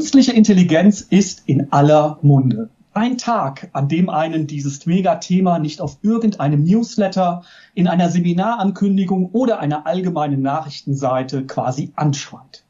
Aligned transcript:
Künstliche 0.00 0.32
Intelligenz 0.32 1.02
ist 1.02 1.42
in 1.44 1.74
aller 1.74 2.18
Munde. 2.22 2.70
Ein 2.94 3.18
Tag, 3.18 3.68
an 3.74 3.86
dem 3.86 4.08
einen 4.08 4.46
dieses 4.46 4.86
Megathema 4.86 5.58
nicht 5.58 5.82
auf 5.82 5.98
irgendeinem 6.00 6.64
Newsletter, 6.64 7.42
in 7.74 7.86
einer 7.86 8.08
Seminarankündigung 8.08 9.28
oder 9.32 9.60
einer 9.60 9.86
allgemeinen 9.86 10.40
Nachrichtenseite 10.40 11.44
quasi 11.44 11.92
anschweilt. 11.96 12.64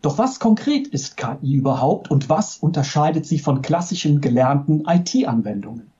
Doch 0.00 0.16
was 0.16 0.40
konkret 0.40 0.86
ist 0.86 1.18
KI 1.18 1.52
überhaupt 1.52 2.10
und 2.10 2.30
was 2.30 2.56
unterscheidet 2.56 3.26
sie 3.26 3.40
von 3.40 3.60
klassischen 3.60 4.22
gelernten 4.22 4.84
IT-Anwendungen? 4.86 5.90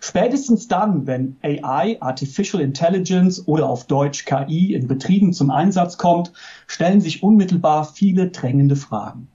Spätestens 0.00 0.68
dann, 0.68 1.06
wenn 1.06 1.38
AI, 1.42 1.96
Artificial 2.00 2.62
Intelligence 2.62 3.48
oder 3.48 3.70
auf 3.70 3.86
Deutsch 3.86 4.26
KI 4.26 4.74
in 4.74 4.86
Betrieben 4.86 5.32
zum 5.32 5.50
Einsatz 5.50 5.96
kommt, 5.96 6.34
stellen 6.66 7.00
sich 7.00 7.22
unmittelbar 7.22 7.86
viele 7.86 8.28
drängende 8.28 8.76
Fragen. 8.76 9.28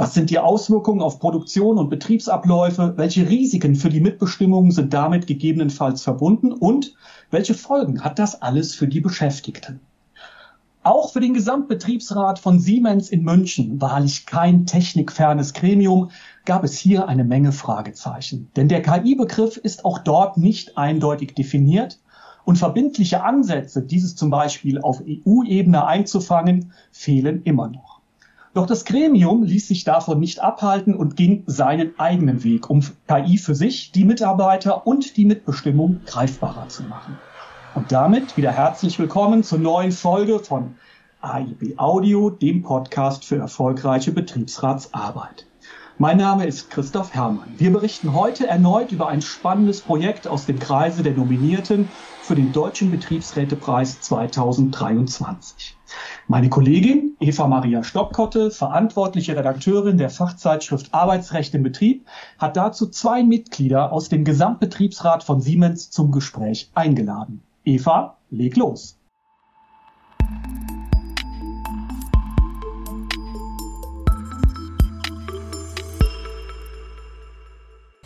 Was 0.00 0.14
sind 0.14 0.30
die 0.30 0.38
Auswirkungen 0.38 1.02
auf 1.02 1.18
Produktion 1.18 1.76
und 1.76 1.90
Betriebsabläufe? 1.90 2.92
Welche 2.96 3.28
Risiken 3.28 3.74
für 3.74 3.88
die 3.88 3.98
Mitbestimmung 3.98 4.70
sind 4.70 4.94
damit 4.94 5.26
gegebenenfalls 5.26 6.02
verbunden? 6.02 6.52
Und 6.52 6.94
welche 7.32 7.54
Folgen 7.54 8.04
hat 8.04 8.20
das 8.20 8.40
alles 8.40 8.76
für 8.76 8.86
die 8.86 9.00
Beschäftigten? 9.00 9.80
Auch 10.84 11.12
für 11.12 11.18
den 11.18 11.34
Gesamtbetriebsrat 11.34 12.38
von 12.38 12.60
Siemens 12.60 13.10
in 13.10 13.24
München, 13.24 13.80
wahrlich 13.80 14.24
kein 14.24 14.66
technikfernes 14.66 15.52
Gremium, 15.52 16.12
gab 16.44 16.62
es 16.62 16.78
hier 16.78 17.08
eine 17.08 17.24
Menge 17.24 17.50
Fragezeichen. 17.50 18.52
Denn 18.54 18.68
der 18.68 18.82
KI-Begriff 18.82 19.56
ist 19.56 19.84
auch 19.84 19.98
dort 19.98 20.36
nicht 20.36 20.78
eindeutig 20.78 21.34
definiert 21.34 21.98
und 22.44 22.56
verbindliche 22.56 23.24
Ansätze, 23.24 23.82
dieses 23.82 24.14
zum 24.14 24.30
Beispiel 24.30 24.80
auf 24.80 25.02
EU-Ebene 25.04 25.84
einzufangen, 25.84 26.72
fehlen 26.92 27.42
immer 27.42 27.66
noch. 27.66 27.97
Doch 28.58 28.66
das 28.66 28.84
Gremium 28.84 29.44
ließ 29.44 29.68
sich 29.68 29.84
davon 29.84 30.18
nicht 30.18 30.40
abhalten 30.40 30.96
und 30.96 31.14
ging 31.14 31.44
seinen 31.46 31.96
eigenen 31.96 32.42
Weg, 32.42 32.68
um 32.68 32.80
KI 33.06 33.38
für 33.38 33.54
sich, 33.54 33.92
die 33.92 34.04
Mitarbeiter 34.04 34.84
und 34.84 35.16
die 35.16 35.26
Mitbestimmung 35.26 36.00
greifbarer 36.06 36.68
zu 36.68 36.82
machen. 36.82 37.16
Und 37.76 37.92
damit 37.92 38.36
wieder 38.36 38.50
herzlich 38.50 38.98
willkommen 38.98 39.44
zur 39.44 39.60
neuen 39.60 39.92
Folge 39.92 40.40
von 40.40 40.74
AIB 41.20 41.78
Audio, 41.78 42.30
dem 42.30 42.64
Podcast 42.64 43.24
für 43.24 43.36
erfolgreiche 43.36 44.10
Betriebsratsarbeit. 44.10 45.46
Mein 45.98 46.16
Name 46.16 46.44
ist 46.44 46.68
Christoph 46.68 47.14
Herrmann. 47.14 47.54
Wir 47.58 47.72
berichten 47.72 48.12
heute 48.12 48.48
erneut 48.48 48.90
über 48.90 49.06
ein 49.06 49.22
spannendes 49.22 49.82
Projekt 49.82 50.26
aus 50.26 50.46
dem 50.46 50.58
Kreise 50.58 51.04
der 51.04 51.14
Nominierten 51.14 51.88
für 52.22 52.34
den 52.34 52.50
Deutschen 52.52 52.90
Betriebsrätepreis 52.90 54.00
2023. 54.00 55.77
Meine 56.30 56.50
Kollegin 56.50 57.16
Eva 57.20 57.46
Maria 57.46 57.82
Stockkotte, 57.82 58.50
verantwortliche 58.50 59.34
Redakteurin 59.34 59.96
der 59.96 60.10
Fachzeitschrift 60.10 60.92
Arbeitsrecht 60.92 61.54
im 61.54 61.62
Betrieb, 61.62 62.06
hat 62.36 62.58
dazu 62.58 62.90
zwei 62.90 63.22
Mitglieder 63.22 63.92
aus 63.92 64.10
dem 64.10 64.24
Gesamtbetriebsrat 64.24 65.24
von 65.24 65.40
Siemens 65.40 65.88
zum 65.88 66.12
Gespräch 66.12 66.70
eingeladen. 66.74 67.40
Eva, 67.64 68.18
leg 68.28 68.58
los. 68.58 68.97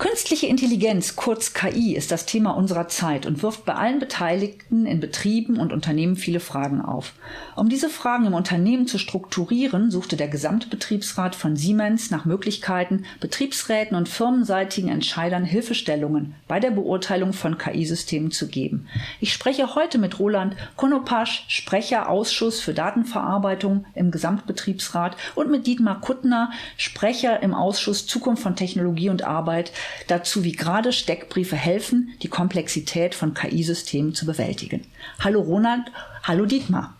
Künstliche 0.02 0.48
Intelligenz, 0.48 1.14
kurz 1.14 1.54
KI, 1.54 1.94
ist 1.94 2.10
das 2.10 2.26
Thema 2.26 2.56
unserer 2.56 2.88
Zeit 2.88 3.24
und 3.24 3.44
wirft 3.44 3.64
bei 3.64 3.74
allen 3.74 4.00
Beteiligten 4.00 4.84
in 4.84 4.98
Betrieben 4.98 5.60
und 5.60 5.72
Unternehmen 5.72 6.16
viele 6.16 6.40
Fragen 6.40 6.80
auf. 6.80 7.12
Um 7.54 7.68
diese 7.68 7.88
Fragen 7.88 8.26
im 8.26 8.34
Unternehmen 8.34 8.88
zu 8.88 8.98
strukturieren, 8.98 9.92
suchte 9.92 10.16
der 10.16 10.26
Gesamtbetriebsrat 10.26 11.36
von 11.36 11.54
Siemens 11.54 12.10
nach 12.10 12.24
Möglichkeiten, 12.24 13.04
Betriebsräten 13.20 13.96
und 13.96 14.08
firmenseitigen 14.08 14.90
Entscheidern 14.90 15.44
Hilfestellungen 15.44 16.34
bei 16.48 16.58
der 16.58 16.72
Beurteilung 16.72 17.32
von 17.32 17.56
KI-Systemen 17.56 18.32
zu 18.32 18.48
geben. 18.48 18.88
Ich 19.20 19.32
spreche 19.32 19.76
heute 19.76 19.98
mit 19.98 20.18
Roland 20.18 20.56
Konopasch, 20.74 21.44
Sprecher 21.46 22.08
Ausschuss 22.08 22.58
für 22.58 22.74
Datenverarbeitung 22.74 23.84
im 23.94 24.10
Gesamtbetriebsrat 24.10 25.16
und 25.36 25.48
mit 25.48 25.68
Dietmar 25.68 26.00
Kuttner, 26.00 26.50
Sprecher 26.76 27.40
im 27.40 27.54
Ausschuss 27.54 28.08
Zukunft 28.08 28.42
von 28.42 28.56
Technologie 28.56 29.08
und 29.08 29.22
Arbeit 29.22 29.70
dazu, 30.06 30.44
wie 30.44 30.52
gerade 30.52 30.92
Steckbriefe 30.92 31.56
helfen, 31.56 32.14
die 32.22 32.28
Komplexität 32.28 33.14
von 33.14 33.34
KI-Systemen 33.34 34.14
zu 34.14 34.26
bewältigen. 34.26 34.82
Hallo 35.20 35.40
Ronald, 35.40 35.90
hallo 36.22 36.46
Dietmar. 36.46 36.94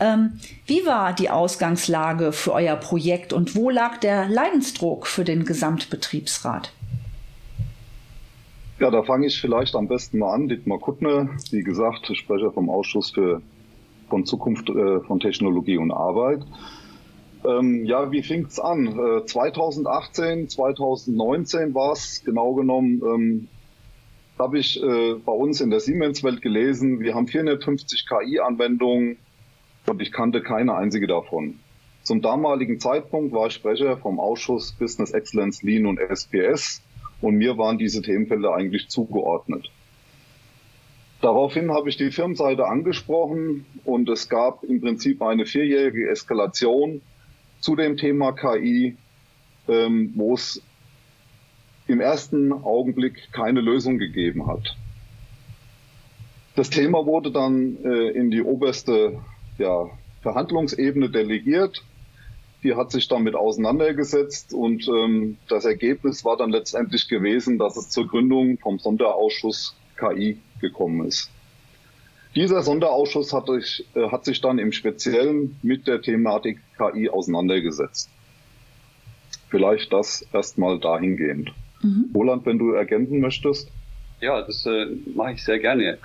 Ähm, 0.00 0.40
wie 0.66 0.86
war 0.86 1.12
die 1.12 1.28
Ausgangslage 1.28 2.32
für 2.32 2.52
euer 2.52 2.76
Projekt 2.76 3.32
und 3.32 3.54
wo 3.54 3.68
lag 3.68 3.98
der 3.98 4.28
Leidensdruck 4.28 5.06
für 5.06 5.24
den 5.24 5.44
Gesamtbetriebsrat? 5.44 6.72
Ja, 8.78 8.90
da 8.90 9.02
fange 9.02 9.26
ich 9.26 9.38
vielleicht 9.38 9.74
am 9.74 9.88
besten 9.88 10.18
mal 10.18 10.32
an. 10.32 10.48
Dietmar 10.48 10.78
Kuttner, 10.78 11.28
wie 11.50 11.62
gesagt, 11.62 12.10
Sprecher 12.16 12.50
vom 12.50 12.70
Ausschuss 12.70 13.10
für 13.10 13.42
von 14.08 14.24
Zukunft 14.24 14.70
äh, 14.70 15.00
von 15.00 15.20
Technologie 15.20 15.76
und 15.76 15.92
Arbeit. 15.92 16.42
Ähm, 17.44 17.84
ja, 17.84 18.12
wie 18.12 18.22
fing's 18.22 18.58
an? 18.58 18.86
Äh, 18.86 19.24
2018, 19.24 20.48
2019 20.48 21.74
war 21.74 21.92
es 21.92 22.22
genau 22.24 22.54
genommen. 22.54 23.02
Ähm, 23.04 23.48
habe 24.38 24.58
ich 24.58 24.82
äh, 24.82 25.14
bei 25.14 25.32
uns 25.32 25.60
in 25.60 25.70
der 25.70 25.80
Siemens-Welt 25.80 26.42
gelesen, 26.42 27.00
wir 27.00 27.14
haben 27.14 27.26
450 27.26 28.06
KI-Anwendungen 28.06 29.18
und 29.86 30.00
ich 30.00 30.12
kannte 30.12 30.42
keine 30.42 30.74
einzige 30.74 31.06
davon. 31.06 31.58
Zum 32.02 32.22
damaligen 32.22 32.80
Zeitpunkt 32.80 33.34
war 33.34 33.48
ich 33.48 33.54
Sprecher 33.54 33.98
vom 33.98 34.18
Ausschuss 34.18 34.72
Business 34.72 35.10
Excellence 35.10 35.62
Lean 35.62 35.86
und 35.86 35.98
SPS 35.98 36.82
und 37.20 37.36
mir 37.36 37.58
waren 37.58 37.76
diese 37.76 38.00
Themenfelder 38.00 38.54
eigentlich 38.54 38.88
zugeordnet. 38.88 39.70
Daraufhin 41.20 41.70
habe 41.70 41.90
ich 41.90 41.98
die 41.98 42.10
Firmenseite 42.10 42.66
angesprochen 42.66 43.66
und 43.84 44.08
es 44.08 44.30
gab 44.30 44.64
im 44.64 44.80
Prinzip 44.80 45.20
eine 45.20 45.44
vierjährige 45.44 46.08
Eskalation 46.08 47.02
zu 47.60 47.76
dem 47.76 47.96
Thema 47.96 48.32
KI, 48.32 48.96
ähm, 49.68 50.12
wo 50.16 50.34
es 50.34 50.62
im 51.86 52.00
ersten 52.00 52.52
Augenblick 52.52 53.32
keine 53.32 53.60
Lösung 53.60 53.98
gegeben 53.98 54.46
hat. 54.46 54.76
Das 56.56 56.70
Thema 56.70 57.06
wurde 57.06 57.30
dann 57.30 57.78
äh, 57.84 58.10
in 58.10 58.30
die 58.30 58.42
oberste 58.42 59.20
ja, 59.58 59.90
Verhandlungsebene 60.22 61.10
delegiert. 61.10 61.84
Die 62.62 62.74
hat 62.74 62.90
sich 62.90 63.08
damit 63.08 63.34
auseinandergesetzt 63.34 64.52
und 64.52 64.86
ähm, 64.88 65.38
das 65.48 65.64
Ergebnis 65.64 66.24
war 66.24 66.36
dann 66.36 66.50
letztendlich 66.50 67.08
gewesen, 67.08 67.58
dass 67.58 67.76
es 67.76 67.88
zur 67.88 68.06
Gründung 68.06 68.58
vom 68.58 68.78
Sonderausschuss 68.78 69.74
KI 69.96 70.38
gekommen 70.60 71.06
ist. 71.06 71.30
Dieser 72.34 72.62
Sonderausschuss 72.62 73.32
hat, 73.32 73.46
sich, 73.46 73.86
äh, 73.94 74.08
hat 74.10 74.24
sich 74.24 74.40
dann 74.40 74.58
im 74.58 74.72
Speziellen 74.72 75.56
mit 75.62 75.86
der 75.86 76.00
Thematik 76.00 76.60
KI 76.78 77.08
auseinandergesetzt. 77.08 78.08
Vielleicht 79.48 79.92
das 79.92 80.26
erstmal 80.32 80.78
dahingehend. 80.78 81.52
Mhm. 81.82 82.10
Roland, 82.14 82.46
wenn 82.46 82.58
du 82.58 82.72
ergänzen 82.72 83.20
möchtest. 83.20 83.70
Ja, 84.20 84.42
das 84.42 84.64
äh, 84.66 84.86
mache 85.14 85.32
ich 85.32 85.44
sehr 85.44 85.58
gerne. 85.58 85.98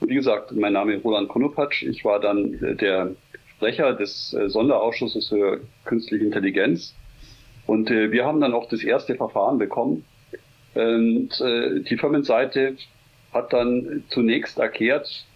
Wie 0.00 0.14
gesagt, 0.14 0.52
mein 0.52 0.72
Name 0.72 0.94
ist 0.94 1.04
Roland 1.04 1.28
Konopatsch. 1.28 1.82
Ich 1.82 2.04
war 2.04 2.18
dann 2.18 2.54
äh, 2.62 2.74
der 2.74 3.12
Sprecher 3.56 3.92
des 3.94 4.34
äh, 4.34 4.48
Sonderausschusses 4.48 5.28
für 5.28 5.60
künstliche 5.84 6.24
Intelligenz. 6.24 6.94
Und 7.66 7.90
äh, 7.90 8.10
wir 8.10 8.24
haben 8.24 8.40
dann 8.40 8.52
auch 8.52 8.68
das 8.68 8.82
erste 8.82 9.14
Verfahren 9.14 9.58
bekommen. 9.58 10.04
Und 10.74 11.40
äh, 11.40 11.80
die 11.80 11.96
Firmenseite 11.96 12.76
hat 13.32 13.52
dann 13.52 14.04
zunächst 14.08 14.58
erklärt, 14.58 15.26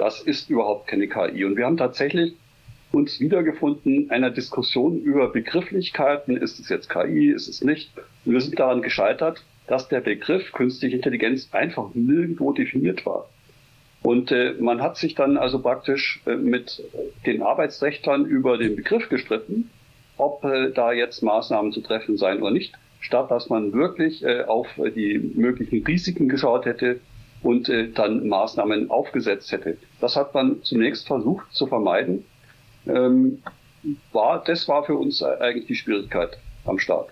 das 0.00 0.22
ist 0.22 0.48
überhaupt 0.48 0.86
keine 0.86 1.08
KI. 1.08 1.44
Und 1.44 1.56
wir 1.58 1.66
haben 1.66 1.76
tatsächlich 1.76 2.34
uns 2.90 3.20
wiedergefunden 3.20 4.10
einer 4.10 4.30
Diskussion 4.30 4.98
über 4.98 5.28
Begrifflichkeiten. 5.28 6.38
Ist 6.38 6.58
es 6.58 6.70
jetzt 6.70 6.88
KI? 6.88 7.30
Ist 7.30 7.48
es 7.48 7.62
nicht? 7.62 7.90
Und 8.24 8.32
wir 8.32 8.40
sind 8.40 8.58
daran 8.58 8.80
gescheitert, 8.80 9.44
dass 9.66 9.88
der 9.88 10.00
Begriff 10.00 10.52
künstliche 10.52 10.96
Intelligenz 10.96 11.50
einfach 11.52 11.90
nirgendwo 11.92 12.52
definiert 12.52 13.04
war. 13.04 13.28
Und 14.02 14.32
äh, 14.32 14.54
man 14.58 14.80
hat 14.80 14.96
sich 14.96 15.14
dann 15.14 15.36
also 15.36 15.58
praktisch 15.58 16.22
äh, 16.24 16.34
mit 16.34 16.82
den 17.26 17.42
Arbeitsrechtlern 17.42 18.24
über 18.24 18.56
den 18.56 18.76
Begriff 18.76 19.10
gestritten, 19.10 19.68
ob 20.16 20.42
äh, 20.44 20.70
da 20.70 20.92
jetzt 20.92 21.22
Maßnahmen 21.22 21.72
zu 21.72 21.82
treffen 21.82 22.16
seien 22.16 22.40
oder 22.40 22.52
nicht, 22.52 22.72
statt 23.00 23.30
dass 23.30 23.50
man 23.50 23.74
wirklich 23.74 24.24
äh, 24.24 24.44
auf 24.44 24.66
die 24.96 25.18
möglichen 25.18 25.84
Risiken 25.84 26.30
geschaut 26.30 26.64
hätte 26.64 27.00
und 27.42 27.68
äh, 27.68 27.90
dann 27.90 28.26
Maßnahmen 28.28 28.90
aufgesetzt 28.90 29.52
hätte. 29.52 29.76
Das 30.00 30.16
hat 30.16 30.34
man 30.34 30.62
zunächst 30.62 31.06
versucht 31.06 31.52
zu 31.52 31.66
vermeiden. 31.66 32.24
Ähm, 32.86 33.42
war, 34.12 34.42
das 34.44 34.68
war 34.68 34.84
für 34.84 34.94
uns 34.94 35.22
eigentlich 35.22 35.66
die 35.66 35.74
Schwierigkeit 35.74 36.38
am 36.64 36.78
Start. 36.78 37.08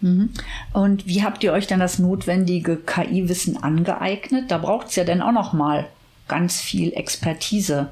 Mhm. 0.00 0.30
Und 0.72 1.06
wie 1.06 1.22
habt 1.22 1.44
ihr 1.44 1.52
euch 1.52 1.66
dann 1.66 1.80
das 1.80 1.98
notwendige 1.98 2.76
KI-Wissen 2.76 3.62
angeeignet? 3.62 4.50
Da 4.50 4.58
braucht 4.58 4.88
es 4.88 4.96
ja 4.96 5.04
dann 5.04 5.20
auch 5.22 5.32
noch 5.32 5.52
mal 5.52 5.88
ganz 6.28 6.60
viel 6.60 6.92
Expertise. 6.92 7.90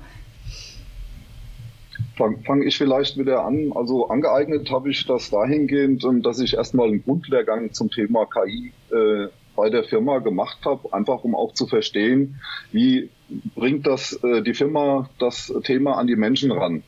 fange 2.16 2.38
fang 2.46 2.62
ich 2.62 2.78
vielleicht 2.78 3.18
wieder 3.18 3.44
an. 3.44 3.72
Also 3.74 4.08
angeeignet 4.08 4.70
habe 4.70 4.90
ich 4.90 5.06
das 5.06 5.30
dahingehend, 5.30 6.04
ähm, 6.04 6.22
dass 6.22 6.40
ich 6.40 6.54
erstmal 6.54 6.88
einen 6.88 7.02
Grundlehrgang 7.02 7.72
zum 7.72 7.90
Thema 7.90 8.26
KI 8.26 8.72
äh, 8.90 9.28
bei 9.58 9.70
der 9.70 9.82
Firma 9.82 10.20
gemacht 10.20 10.58
habe, 10.64 10.92
einfach 10.92 11.24
um 11.24 11.34
auch 11.34 11.52
zu 11.52 11.66
verstehen, 11.66 12.40
wie 12.70 13.10
bringt 13.56 13.88
das 13.88 14.12
äh, 14.22 14.40
die 14.40 14.54
Firma 14.54 15.10
das 15.18 15.52
Thema 15.64 15.96
an 15.98 16.06
die 16.06 16.14
Menschen 16.14 16.52
ran, 16.52 16.84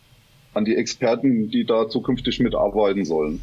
an 0.54 0.64
die 0.64 0.76
Experten, 0.76 1.50
die 1.50 1.64
da 1.64 1.88
zukünftig 1.88 2.38
mitarbeiten 2.38 3.04
sollen. 3.04 3.40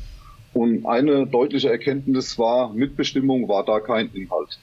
Und 0.53 0.85
eine 0.85 1.27
deutliche 1.27 1.69
Erkenntnis 1.69 2.39
war, 2.39 2.73
Mitbestimmung 2.73 3.49
war 3.49 3.65
da 3.65 3.81
kein 3.81 4.09
Inhalt. 4.13 4.59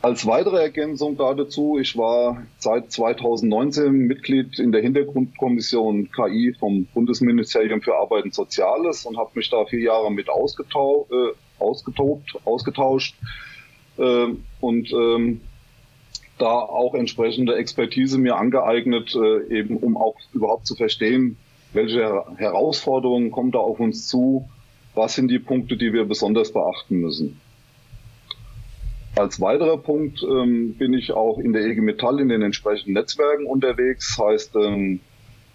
Als 0.00 0.26
weitere 0.26 0.62
Ergänzung 0.62 1.18
dazu, 1.18 1.78
ich 1.78 1.96
war 1.98 2.46
seit 2.58 2.90
2019 2.92 3.92
Mitglied 3.92 4.58
in 4.58 4.72
der 4.72 4.80
Hintergrundkommission 4.80 6.10
KI 6.10 6.54
vom 6.58 6.86
Bundesministerium 6.94 7.82
für 7.82 7.96
Arbeit 7.96 8.24
und 8.24 8.34
Soziales 8.34 9.04
und 9.04 9.18
habe 9.18 9.32
mich 9.34 9.50
da 9.50 9.66
vier 9.66 9.80
Jahre 9.80 10.10
mit 10.10 10.30
ausgetau 10.30 11.06
äh, 11.10 11.43
ausgetobt, 11.58 12.38
ausgetauscht 12.44 13.16
äh, 13.98 14.26
und 14.60 14.92
ähm, 14.92 15.40
da 16.38 16.50
auch 16.50 16.94
entsprechende 16.94 17.56
Expertise 17.56 18.18
mir 18.18 18.36
angeeignet, 18.36 19.14
äh, 19.14 19.58
eben 19.58 19.76
um 19.76 19.96
auch 19.96 20.16
überhaupt 20.32 20.66
zu 20.66 20.74
verstehen, 20.74 21.36
welche 21.72 22.24
Herausforderungen 22.36 23.30
kommen 23.30 23.50
da 23.50 23.58
auf 23.58 23.80
uns 23.80 24.08
zu, 24.08 24.48
was 24.94 25.14
sind 25.14 25.28
die 25.28 25.38
Punkte, 25.38 25.76
die 25.76 25.92
wir 25.92 26.04
besonders 26.04 26.52
beachten 26.52 27.00
müssen. 27.00 27.40
Als 29.16 29.40
weiterer 29.40 29.78
Punkt 29.78 30.22
ähm, 30.24 30.74
bin 30.74 30.92
ich 30.92 31.12
auch 31.12 31.38
in 31.38 31.52
der 31.52 31.62
EG 31.62 31.80
Metall 31.80 32.18
in 32.18 32.28
den 32.28 32.42
entsprechenden 32.42 32.94
Netzwerken 32.94 33.46
unterwegs, 33.46 34.18
heißt 34.18 34.56
ähm, 34.56 35.00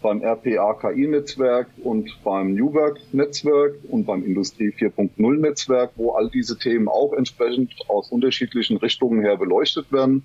beim 0.02 0.22
RPA-KI-Netzwerk 0.22 1.68
und 1.84 2.10
beim 2.24 2.54
New 2.54 2.74
Work-Netzwerk 2.74 3.76
und 3.90 4.06
beim 4.06 4.24
Industrie 4.24 4.70
4.0-Netzwerk, 4.70 5.92
wo 5.96 6.12
all 6.12 6.30
diese 6.30 6.58
Themen 6.58 6.88
auch 6.88 7.14
entsprechend 7.14 7.74
aus 7.88 8.12
unterschiedlichen 8.12 8.78
Richtungen 8.78 9.22
her 9.22 9.38
beleuchtet 9.38 9.92
werden. 9.92 10.24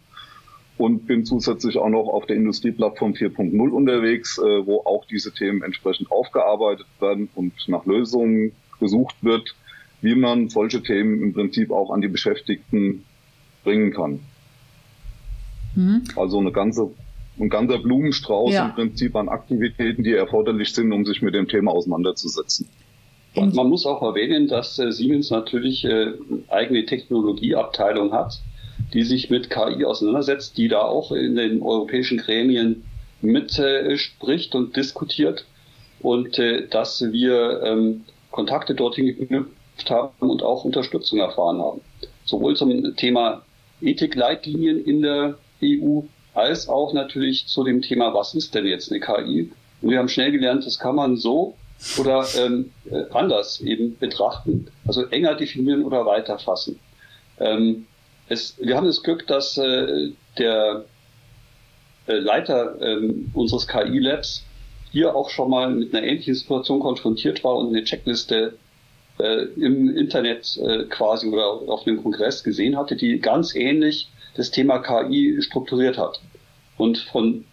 Und 0.77 1.07
bin 1.07 1.25
zusätzlich 1.25 1.79
auch 1.79 1.89
noch 1.89 2.09
auf 2.09 2.27
der 2.27 2.35
Industrieplattform 2.35 3.13
4.0 3.13 3.71
unterwegs, 3.71 4.39
äh, 4.39 4.67
wo 4.67 4.81
auch 4.81 5.05
diese 5.07 5.33
Themen 5.33 5.63
entsprechend 5.63 6.11
aufgearbeitet 6.11 6.87
werden 6.99 7.29
und 7.37 7.53
nach 7.69 7.87
Lösungen 7.87 8.53
gesucht 8.81 9.15
wird, 9.23 9.55
wie 10.01 10.17
man 10.17 10.49
solche 10.49 10.83
Themen 10.83 11.23
im 11.23 11.33
Prinzip 11.33 11.71
auch 11.71 11.91
an 11.91 12.01
die 12.01 12.09
Beschäftigten 12.09 13.05
bringen 13.63 13.93
kann. 13.93 14.21
Mhm. 15.75 16.03
Also 16.17 16.39
eine 16.39 16.53
ganze, 16.53 16.91
ein 17.39 17.49
ganzer 17.49 17.79
Blumenstrauß 17.79 18.55
ja. 18.55 18.67
im 18.67 18.75
Prinzip 18.75 19.17
an 19.17 19.29
Aktivitäten, 19.29 20.05
die 20.05 20.13
erforderlich 20.13 20.73
sind, 20.73 20.93
um 20.93 21.05
sich 21.05 21.23
mit 21.23 21.35
dem 21.35 21.49
Thema 21.49 21.73
auseinanderzusetzen. 21.73 22.69
Und 23.35 23.55
man 23.55 23.69
muss 23.69 23.85
auch 23.85 24.03
erwähnen, 24.03 24.47
dass 24.47 24.79
äh, 24.79 24.93
Siemens 24.93 25.31
natürlich 25.31 25.85
äh, 25.85 26.13
eigene 26.49 26.87
Technologieabteilung 26.87 28.13
hat, 28.13 28.41
die 28.93 29.03
sich 29.03 29.29
mit 29.29 29.51
KI 29.51 29.85
auseinandersetzt, 29.85 30.57
die 30.57 30.69
da 30.69 30.83
auch 30.83 31.11
in 31.11 31.35
den 31.35 31.61
europäischen 31.61 32.19
Gremien 32.19 32.85
mitspricht 33.23 34.55
äh, 34.55 34.57
und 34.57 34.77
diskutiert 34.77 35.47
und 36.01 36.39
äh, 36.39 36.69
dass 36.69 37.03
wir 37.11 37.63
ähm, 37.65 38.05
Kontakte 38.31 38.75
dorthin 38.75 39.07
geknüpft 39.07 39.91
haben 39.91 40.29
und 40.29 40.43
auch 40.43 40.65
Unterstützung 40.65 41.19
erfahren 41.19 41.61
haben. 41.61 41.81
Sowohl 42.25 42.55
zum 42.55 42.95
Thema 42.97 43.43
Ethikleitlinien 43.81 44.85
in 44.85 45.03
der 45.03 45.39
EU, 45.63 46.03
als 46.35 46.69
auch 46.69 46.93
natürlich 46.93 47.47
zu 47.47 47.65
dem 47.65 47.81
Thema, 47.83 48.13
was 48.13 48.35
ist 48.35 48.55
denn 48.55 48.67
jetzt 48.67 48.91
eine 48.91 49.01
KI? 49.01 49.53
Und 49.81 49.91
wir 49.91 49.99
haben 49.99 50.09
schnell 50.09 50.33
gelernt, 50.33 50.67
das 50.67 50.79
kann 50.79 50.97
man 50.97 51.17
so 51.17 51.57
oder 51.99 52.27
ähm, 52.39 52.71
äh, 52.91 53.05
anders 53.13 53.61
eben 53.61 53.97
betrachten, 53.99 54.69
also 54.87 55.07
enger 55.07 55.35
definieren 55.35 55.85
oder 55.85 56.07
weiterfassen. 56.07 56.79
Ähm, 57.39 57.87
es, 58.29 58.57
wir 58.59 58.77
haben 58.77 58.87
das 58.87 59.03
Glück, 59.03 59.27
dass 59.27 59.59
äh, 59.59 60.13
der 60.39 60.85
äh, 62.07 62.15
Leiter 62.15 62.81
äh, 62.81 63.13
unseres 63.35 63.67
KI-Labs 63.69 64.45
hier 64.93 65.15
auch 65.15 65.29
schon 65.29 65.51
mal 65.51 65.71
mit 65.71 65.95
einer 65.95 66.07
ähnlichen 66.07 66.35
Situation 66.35 66.81
konfrontiert 66.81 67.43
war 67.45 67.57
und 67.57 67.69
eine 67.69 67.85
Checkliste 67.85 68.57
äh, 69.19 69.45
im 69.57 69.95
Internet 69.97 70.57
äh, 70.57 70.85
quasi 70.85 71.29
oder 71.29 71.47
auf 71.47 71.87
einem 71.87 72.03
Kongress 72.03 72.45
gesehen 72.45 72.77
hatte, 72.77 72.97
die 72.97 73.19
ganz 73.19 73.55
ähnlich 73.55 74.09
das 74.35 74.51
Thema 74.51 74.79
KI 74.79 75.41
strukturiert 75.41 75.99
hat. 75.99 76.21
Und 76.77 76.99
von 76.99 77.45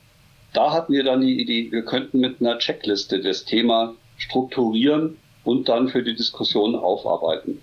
da 0.53 0.73
hatten 0.73 0.93
wir 0.93 1.03
dann 1.03 1.21
die 1.21 1.39
Idee, 1.39 1.71
wir 1.71 1.85
könnten 1.85 2.19
mit 2.19 2.41
einer 2.41 2.57
Checkliste 2.57 3.21
das 3.21 3.45
Thema 3.45 3.93
strukturieren 4.17 5.17
und 5.43 5.69
dann 5.69 5.89
für 5.89 6.03
die 6.03 6.15
Diskussion 6.15 6.75
aufarbeiten. 6.75 7.59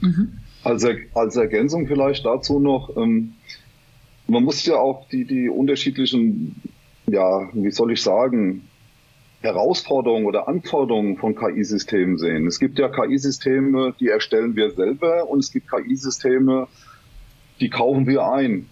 Mhm. 0.00 0.38
Als, 0.62 0.84
er, 0.84 0.96
als 1.14 1.36
Ergänzung 1.36 1.86
vielleicht 1.86 2.24
dazu 2.24 2.58
noch, 2.58 2.96
ähm, 2.96 3.34
man 4.26 4.44
muss 4.44 4.64
ja 4.66 4.76
auch 4.76 5.08
die, 5.08 5.24
die 5.24 5.48
unterschiedlichen, 5.48 6.60
ja, 7.06 7.48
wie 7.52 7.70
soll 7.70 7.92
ich 7.92 8.02
sagen, 8.02 8.68
Herausforderungen 9.40 10.26
oder 10.26 10.48
Anforderungen 10.48 11.18
von 11.18 11.36
KI-Systemen 11.36 12.18
sehen. 12.18 12.46
Es 12.46 12.58
gibt 12.58 12.78
ja 12.78 12.88
KI-Systeme, 12.88 13.94
die 14.00 14.08
erstellen 14.08 14.56
wir 14.56 14.70
selber 14.70 15.28
und 15.28 15.40
es 15.40 15.52
gibt 15.52 15.70
KI-Systeme, 15.70 16.66
die 17.60 17.70
kaufen 17.70 18.06
wir 18.06 18.26
ein. 18.30 18.66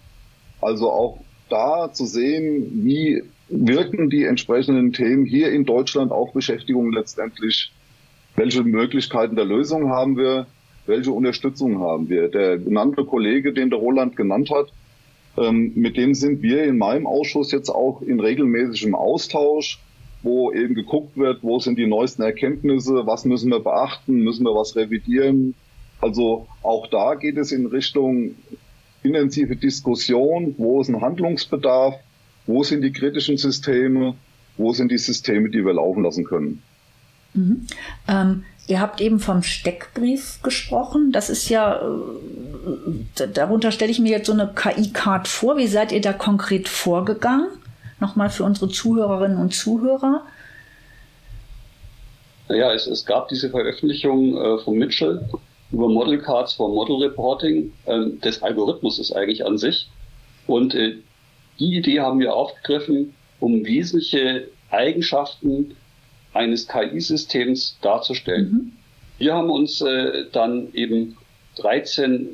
Also 0.61 0.91
auch 0.91 1.19
da 1.49 1.91
zu 1.91 2.05
sehen, 2.05 2.83
wie 2.83 3.23
wirken 3.49 4.09
die 4.09 4.23
entsprechenden 4.23 4.93
Themen 4.93 5.25
hier 5.25 5.51
in 5.51 5.65
Deutschland 5.65 6.11
auf 6.11 6.33
Beschäftigung 6.33 6.91
letztendlich, 6.91 7.71
welche 8.35 8.63
Möglichkeiten 8.63 9.35
der 9.35 9.45
Lösung 9.45 9.89
haben 9.89 10.17
wir, 10.17 10.47
welche 10.87 11.11
Unterstützung 11.11 11.79
haben 11.79 12.09
wir. 12.09 12.29
Der 12.29 12.57
genannte 12.57 13.05
Kollege, 13.05 13.53
den 13.53 13.69
der 13.69 13.79
Roland 13.79 14.15
genannt 14.15 14.49
hat, 14.49 14.71
ähm, 15.37 15.73
mit 15.75 15.97
dem 15.97 16.13
sind 16.13 16.41
wir 16.41 16.63
in 16.63 16.77
meinem 16.77 17.05
Ausschuss 17.05 17.51
jetzt 17.51 17.69
auch 17.69 18.01
in 18.01 18.19
regelmäßigem 18.19 18.95
Austausch 18.95 19.79
wo 20.25 20.51
eben 20.51 20.73
geguckt 20.73 21.15
wird, 21.17 21.43
wo 21.43 21.59
sind 21.59 21.77
die 21.77 21.85
neuesten 21.85 22.23
Erkenntnisse, 22.23 23.05
was 23.05 23.25
müssen 23.25 23.51
wir 23.51 23.59
beachten, 23.59 24.23
müssen 24.23 24.43
wir 24.43 24.55
was 24.55 24.75
revidieren. 24.75 25.53
Also 26.01 26.47
auch 26.63 26.87
da 26.87 27.13
geht 27.13 27.37
es 27.37 27.51
in 27.51 27.67
Richtung 27.67 28.31
intensive 29.05 29.55
Diskussion, 29.55 30.55
wo 30.57 30.81
ist 30.81 30.89
ein 30.89 31.01
Handlungsbedarf, 31.01 31.95
wo 32.47 32.63
sind 32.63 32.81
die 32.81 32.91
kritischen 32.91 33.37
Systeme, 33.37 34.15
wo 34.57 34.73
sind 34.73 34.91
die 34.91 34.97
Systeme, 34.97 35.49
die 35.49 35.65
wir 35.65 35.73
laufen 35.73 36.03
lassen 36.03 36.25
können. 36.25 36.61
Mhm. 37.33 37.67
Ähm, 38.07 38.43
ihr 38.67 38.79
habt 38.79 39.01
eben 39.01 39.19
vom 39.19 39.43
Steckbrief 39.43 40.41
gesprochen. 40.41 41.11
Das 41.11 41.29
ist 41.29 41.49
ja, 41.49 41.79
äh, 41.81 43.27
darunter 43.33 43.71
stelle 43.71 43.91
ich 43.91 43.99
mir 43.99 44.11
jetzt 44.11 44.27
so 44.27 44.33
eine 44.33 44.51
KI-Card 44.55 45.27
vor. 45.27 45.57
Wie 45.57 45.67
seid 45.67 45.91
ihr 45.91 46.01
da 46.01 46.13
konkret 46.13 46.67
vorgegangen? 46.67 47.47
nochmal 47.99 48.29
für 48.29 48.43
unsere 48.43 48.69
Zuhörerinnen 48.69 49.37
und 49.37 49.53
Zuhörer? 49.53 50.21
Naja, 52.47 52.73
es, 52.73 52.87
es 52.87 53.05
gab 53.05 53.27
diese 53.29 53.49
Veröffentlichung 53.49 54.37
äh, 54.37 54.59
von 54.59 54.77
Mitchell 54.77 55.27
über 55.75 55.89
Model 55.89 56.19
Cards 56.19 56.53
for 56.53 56.69
Model 56.69 57.03
Reporting 57.03 57.73
äh, 57.85 58.09
des 58.23 58.41
Algorithmus 58.41 58.97
ist 58.97 59.11
eigentlich 59.11 59.45
an 59.45 59.57
sich. 59.57 59.89
Und 60.47 60.73
äh, 60.73 60.95
die 61.59 61.75
Idee 61.75 61.99
haben 61.99 62.19
wir 62.19 62.33
aufgegriffen, 62.33 63.13
um 63.41 63.65
wesentliche 63.65 64.47
Eigenschaften 64.71 65.75
eines 66.33 66.67
KI-Systems 66.69 67.77
darzustellen. 67.81 68.51
Mhm. 68.51 68.71
Wir 69.17 69.33
haben 69.33 69.49
uns 69.49 69.81
äh, 69.81 70.25
dann 70.31 70.73
eben 70.73 71.17
13 71.57 72.29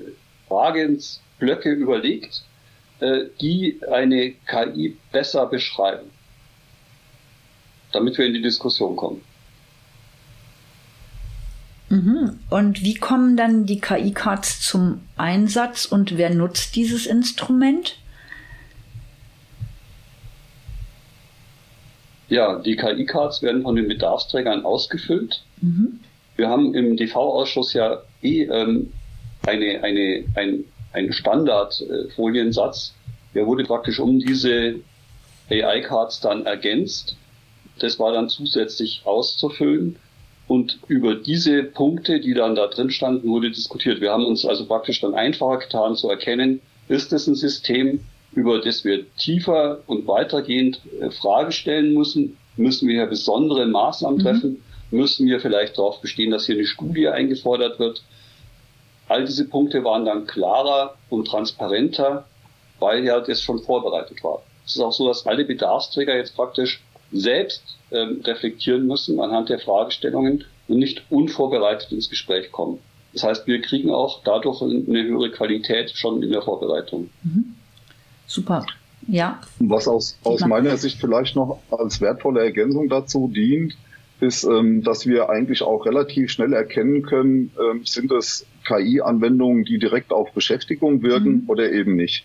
Fragensblöcke 0.48 1.72
überlegt, 1.72 2.44
äh, 3.00 3.26
die 3.42 3.80
eine 3.90 4.34
KI 4.48 4.98
besser 5.12 5.48
beschreiben, 5.48 6.12
damit 7.92 8.20
wir 8.20 8.26
in 8.28 8.34
die 8.36 8.42
Diskussion 8.42 8.96
kommen. 8.96 9.22
Mhm. 11.92 12.40
Und 12.50 12.84
wie 12.84 12.96
kommen 12.96 13.38
dann 13.38 13.66
die 13.66 13.80
KI-Cards 13.80 14.62
zum 14.62 15.02
Einsatz 15.18 15.86
und 15.86 16.18
wer 16.18 16.34
nutzt 16.34 16.76
dieses 16.76 17.06
Instrument? 17.06 17.98
Ja, 22.30 22.60
die 22.60 22.76
KI-Cards 22.76 23.42
werden 23.42 23.62
von 23.62 23.76
den 23.76 23.88
Bedarfsträgern 23.88 24.66
ausgefüllt. 24.66 25.44
Mhm. 25.62 26.00
Wir 26.38 26.50
haben 26.50 26.74
im 26.74 26.98
DV-Ausschuss 26.98 27.74
ja 27.74 28.02
eh 28.24 28.46
ähm, 28.46 28.92
eine, 29.46 29.84
eine, 29.84 30.24
ein 30.36 30.64
ein 30.94 31.14
Standardfoliensatz. 31.14 32.94
Der 33.34 33.46
wurde 33.48 33.64
praktisch 33.64 34.00
um 34.00 34.20
diese 34.20 34.76
AI-Cards 35.50 36.20
dann 36.22 36.46
ergänzt. 36.46 37.16
Das 37.80 38.00
war 38.00 38.14
dann 38.14 38.30
zusätzlich 38.30 39.02
auszufüllen. 39.06 39.98
Und 40.52 40.80
über 40.90 41.16
diese 41.16 41.64
Punkte, 41.64 42.20
die 42.20 42.34
dann 42.34 42.56
da 42.56 42.68
drin 42.68 42.90
standen, 42.90 43.30
wurde 43.30 43.52
diskutiert. 43.52 44.02
Wir 44.02 44.12
haben 44.12 44.26
uns 44.26 44.46
also 44.46 44.66
praktisch 44.66 45.00
dann 45.00 45.14
einfacher 45.14 45.60
getan 45.60 45.96
zu 45.96 46.10
erkennen, 46.10 46.60
ist 46.90 47.14
es 47.14 47.26
ein 47.28 47.36
System, 47.36 48.02
über 48.34 48.60
das 48.60 48.84
wir 48.84 49.06
tiefer 49.16 49.80
und 49.88 50.08
weitergehend 50.08 50.82
äh, 51.00 51.10
Frage 51.10 51.54
stellen 51.54 51.94
müssen. 51.94 52.36
Müssen 52.58 52.90
wir 52.90 52.96
hier 52.96 53.06
besondere 53.06 53.66
Maßnahmen 53.66 54.18
mhm. 54.18 54.24
treffen? 54.24 54.64
Müssen 54.92 55.26
wir 55.26 55.40
vielleicht 55.40 55.78
darauf 55.78 56.02
bestehen, 56.02 56.32
dass 56.32 56.48
hier 56.48 56.56
eine 56.56 56.66
Studie 56.66 57.08
eingefordert 57.08 57.80
wird? 57.80 58.04
All 59.08 59.24
diese 59.24 59.48
Punkte 59.48 59.86
waren 59.86 60.04
dann 60.04 60.28
klarer 60.28 60.96
und 61.10 61.30
transparenter, 61.30 62.26
weil 62.80 63.06
ja 63.06 63.22
das 63.22 63.42
schon 63.42 63.60
vorbereitet 63.60 64.22
war. 64.22 64.44
Es 64.66 64.76
ist 64.76 64.82
auch 64.82 64.92
so, 64.92 65.08
dass 65.08 65.26
alle 65.26 65.46
Bedarfsträger 65.46 66.18
jetzt 66.18 66.36
praktisch 66.36 66.82
selbst 67.12 67.64
ähm, 67.92 68.22
reflektieren 68.24 68.88
müssen 68.88 69.20
anhand 69.20 69.50
der 69.50 69.60
Fragestellungen 69.60 70.46
und 70.68 70.78
nicht 70.78 71.04
unvorbereitet 71.10 71.92
ins 71.92 72.10
Gespräch 72.10 72.52
kommen. 72.52 72.80
Das 73.14 73.24
heißt, 73.24 73.48
wir 73.48 73.62
kriegen 73.62 73.92
auch 73.92 74.24
dadurch 74.24 74.62
eine 74.62 75.04
höhere 75.04 75.32
Qualität 75.32 75.92
schon 75.92 76.24
in 76.24 76.32
der 76.32 76.42
Vorbereitung. 76.42 77.10
Mhm. 77.24 77.56
Super. 78.26 78.66
Ja. 79.08 79.42
Was 79.60 79.88
aus, 79.88 80.18
aus 80.24 80.46
meiner 80.46 80.78
Sicht 80.78 81.00
vielleicht 81.00 81.36
noch 81.36 81.60
als 81.72 82.00
wertvolle 82.00 82.42
Ergänzung 82.42 82.88
dazu 82.88 83.30
dient, 83.34 83.76
ist, 84.22 84.44
ähm, 84.44 84.84
dass 84.84 85.08
wir 85.08 85.30
eigentlich 85.30 85.64
auch 85.64 85.86
relativ 85.86 86.30
schnell 86.32 86.54
erkennen 86.54 87.02
können, 87.02 87.52
ähm, 87.60 87.82
sind 87.86 88.12
es 88.12 88.46
KI-Anwendungen, 88.66 89.66
die 89.66 89.80
direkt 89.80 90.14
auf 90.14 90.32
Beschäftigung 90.32 91.02
wirken 91.02 91.44
mhm. 91.44 91.44
oder 91.48 91.72
eben 91.72 91.96
nicht. 91.96 92.24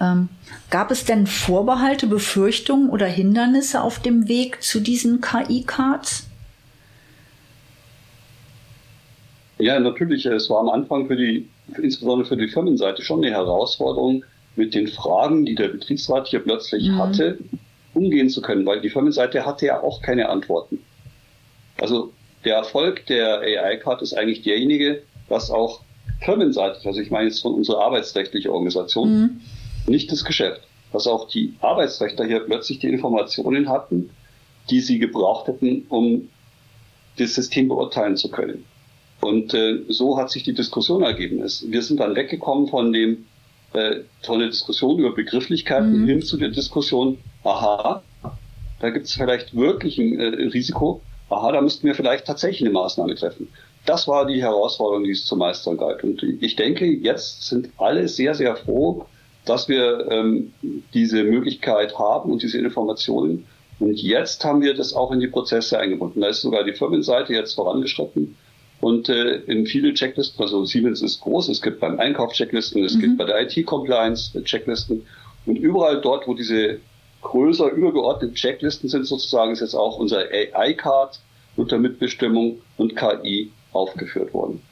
Ähm, 0.00 0.28
gab 0.70 0.90
es 0.90 1.04
denn 1.04 1.26
Vorbehalte, 1.26 2.06
Befürchtungen 2.06 2.88
oder 2.88 3.06
Hindernisse 3.06 3.82
auf 3.82 4.00
dem 4.00 4.28
Weg 4.28 4.62
zu 4.62 4.80
diesen 4.80 5.20
KI-Cards? 5.20 6.26
Ja, 9.58 9.78
natürlich. 9.78 10.24
Es 10.24 10.48
war 10.48 10.60
am 10.60 10.70
Anfang 10.70 11.06
für 11.06 11.16
die, 11.16 11.48
insbesondere 11.76 12.28
für 12.28 12.36
die 12.36 12.48
Firmenseite 12.48 13.02
schon 13.02 13.22
eine 13.22 13.34
Herausforderung, 13.34 14.24
mit 14.56 14.74
den 14.74 14.88
Fragen, 14.88 15.44
die 15.46 15.54
der 15.54 15.68
Betriebsrat 15.68 16.28
hier 16.28 16.40
plötzlich 16.40 16.88
mhm. 16.88 16.98
hatte, 16.98 17.38
umgehen 17.94 18.28
zu 18.28 18.42
können, 18.42 18.66
weil 18.66 18.80
die 18.80 18.90
Firmenseite 18.90 19.46
hatte 19.46 19.66
ja 19.66 19.82
auch 19.82 20.02
keine 20.02 20.28
Antworten. 20.28 20.80
Also 21.80 22.12
der 22.44 22.56
Erfolg 22.56 23.06
der 23.06 23.40
AI-Card 23.40 24.02
ist 24.02 24.14
eigentlich 24.14 24.42
derjenige, 24.42 25.02
was 25.28 25.50
auch 25.50 25.80
firmenseitig, 26.22 26.86
also 26.86 27.00
ich 27.00 27.10
meine 27.10 27.28
jetzt 27.28 27.40
von 27.40 27.54
unserer 27.54 27.82
arbeitsrechtlichen 27.82 28.50
Organisation, 28.50 29.20
mhm. 29.20 29.40
Nicht 29.90 30.10
das 30.10 30.24
Geschäft, 30.24 30.62
dass 30.92 31.06
auch 31.06 31.28
die 31.28 31.54
Arbeitsrechtler 31.60 32.26
hier 32.26 32.40
plötzlich 32.40 32.78
die 32.78 32.88
Informationen 32.88 33.68
hatten, 33.68 34.10
die 34.70 34.80
sie 34.80 34.98
gebraucht 34.98 35.48
hätten, 35.48 35.86
um 35.88 36.28
das 37.18 37.34
System 37.34 37.68
beurteilen 37.68 38.16
zu 38.16 38.30
können. 38.30 38.64
Und 39.20 39.52
äh, 39.52 39.80
so 39.88 40.16
hat 40.16 40.30
sich 40.30 40.44
die 40.44 40.54
Diskussion 40.54 41.02
ergeben. 41.02 41.38
Wir 41.38 41.82
sind 41.82 42.00
dann 42.00 42.16
weggekommen 42.16 42.68
von 42.68 42.92
dem 42.92 43.26
äh, 43.72 44.00
von 44.22 44.40
der 44.40 44.48
Diskussion 44.48 44.98
über 44.98 45.14
Begrifflichkeiten 45.14 46.02
mhm. 46.02 46.06
hin 46.06 46.22
zu 46.22 46.36
der 46.36 46.48
Diskussion, 46.48 47.18
aha, 47.44 48.02
da 48.80 48.90
gibt 48.90 49.06
es 49.06 49.14
vielleicht 49.14 49.54
wirklich 49.54 49.98
ein 49.98 50.18
äh, 50.18 50.24
Risiko, 50.48 51.02
aha, 51.28 51.52
da 51.52 51.60
müssten 51.60 51.86
wir 51.86 51.94
vielleicht 51.94 52.26
tatsächlich 52.26 52.62
eine 52.62 52.70
Maßnahme 52.70 53.14
treffen. 53.14 53.48
Das 53.86 54.08
war 54.08 54.26
die 54.26 54.42
Herausforderung, 54.42 55.04
die 55.04 55.12
es 55.12 55.24
zu 55.24 55.36
meistern 55.36 55.76
galt. 55.76 56.02
Und 56.02 56.22
ich 56.22 56.56
denke, 56.56 56.84
jetzt 56.84 57.46
sind 57.46 57.70
alle 57.78 58.08
sehr, 58.08 58.34
sehr 58.34 58.56
froh, 58.56 59.06
dass 59.50 59.68
wir 59.68 60.06
ähm, 60.10 60.52
diese 60.94 61.24
Möglichkeit 61.24 61.98
haben 61.98 62.30
und 62.30 62.42
diese 62.42 62.58
Informationen. 62.58 63.46
Und 63.80 64.00
jetzt 64.00 64.44
haben 64.44 64.62
wir 64.62 64.74
das 64.74 64.94
auch 64.94 65.10
in 65.10 65.18
die 65.18 65.26
Prozesse 65.26 65.76
eingebunden. 65.76 66.20
Da 66.20 66.28
ist 66.28 66.42
sogar 66.42 66.62
die 66.62 66.72
Firmenseite 66.72 67.32
jetzt 67.34 67.54
vorangeschritten 67.54 68.36
und 68.80 69.08
äh, 69.08 69.38
in 69.46 69.66
viele 69.66 69.92
Checklisten, 69.92 70.40
also 70.40 70.64
Siemens 70.64 71.02
ist 71.02 71.20
groß, 71.20 71.48
es 71.48 71.60
gibt 71.60 71.80
beim 71.80 71.98
Einkauf 71.98 72.32
Checklisten, 72.32 72.84
es 72.84 72.94
mhm. 72.94 73.00
gibt 73.00 73.18
bei 73.18 73.24
der 73.24 73.42
IT-Compliance 73.42 74.40
Checklisten 74.44 75.04
und 75.46 75.56
überall 75.56 76.00
dort, 76.00 76.28
wo 76.28 76.34
diese 76.34 76.78
größer 77.22 77.70
übergeordneten 77.72 78.36
Checklisten 78.36 78.88
sind, 78.88 79.04
sozusagen 79.04 79.50
ist 79.50 79.60
jetzt 79.60 79.74
auch 79.74 79.98
unser 79.98 80.20
AI-Card 80.30 81.18
unter 81.56 81.78
Mitbestimmung 81.78 82.60
und 82.76 82.94
KI 82.94 83.50
aufgeführt 83.72 84.32
worden 84.32 84.62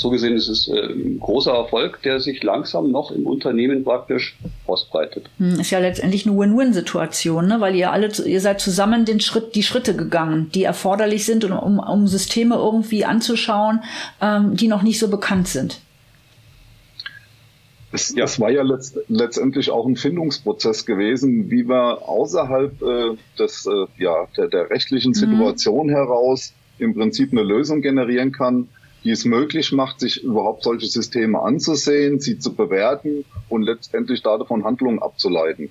so 0.00 0.10
gesehen 0.10 0.34
ist 0.34 0.48
es 0.48 0.68
äh, 0.68 0.80
ein 0.80 1.20
großer 1.20 1.52
Erfolg, 1.52 2.00
der 2.02 2.20
sich 2.20 2.42
langsam 2.42 2.90
noch 2.90 3.10
im 3.10 3.26
Unternehmen 3.26 3.84
praktisch 3.84 4.36
ausbreitet. 4.66 5.28
Hm, 5.38 5.60
ist 5.60 5.70
ja 5.70 5.78
letztendlich 5.78 6.26
eine 6.26 6.36
Win-Win-Situation, 6.38 7.46
ne? 7.46 7.60
weil 7.60 7.74
ihr 7.74 7.92
alle, 7.92 8.10
ihr 8.24 8.40
seid 8.40 8.60
zusammen 8.60 9.04
den 9.04 9.20
Schritt, 9.20 9.54
die 9.54 9.62
Schritte 9.62 9.94
gegangen, 9.94 10.50
die 10.54 10.64
erforderlich 10.64 11.26
sind, 11.26 11.44
um, 11.44 11.78
um 11.78 12.06
Systeme 12.06 12.54
irgendwie 12.54 13.04
anzuschauen, 13.04 13.80
ähm, 14.22 14.56
die 14.56 14.68
noch 14.68 14.82
nicht 14.82 14.98
so 14.98 15.08
bekannt 15.08 15.48
sind. 15.48 15.80
Es, 17.92 18.14
ja. 18.14 18.24
es 18.24 18.40
war 18.40 18.50
ja 18.50 18.62
letzt, 18.62 18.98
letztendlich 19.08 19.70
auch 19.70 19.84
ein 19.84 19.96
Findungsprozess 19.96 20.86
gewesen, 20.86 21.50
wie 21.50 21.68
wir 21.68 22.08
außerhalb 22.08 22.82
äh, 22.82 23.16
des, 23.38 23.66
äh, 23.66 24.02
ja, 24.02 24.28
der, 24.36 24.48
der 24.48 24.70
rechtlichen 24.70 25.10
mhm. 25.10 25.14
Situation 25.14 25.88
mhm. 25.88 25.90
heraus 25.90 26.54
im 26.78 26.94
Prinzip 26.94 27.32
eine 27.32 27.42
Lösung 27.42 27.82
generieren 27.82 28.32
kann, 28.32 28.68
die 29.04 29.10
es 29.10 29.24
möglich 29.24 29.72
macht, 29.72 30.00
sich 30.00 30.22
überhaupt 30.22 30.62
solche 30.62 30.86
Systeme 30.86 31.40
anzusehen, 31.40 32.20
sie 32.20 32.38
zu 32.38 32.54
bewerten 32.54 33.24
und 33.48 33.62
letztendlich 33.62 34.22
davon 34.22 34.64
Handlungen 34.64 35.00
abzuleiten. 35.00 35.70